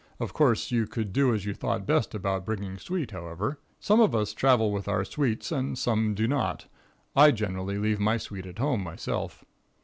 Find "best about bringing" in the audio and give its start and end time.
1.85-2.79